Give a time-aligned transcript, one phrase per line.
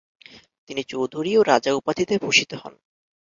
[0.69, 2.73] তিনি চৌধুরী ও রাজা উপাধিতে ভূষিত হন।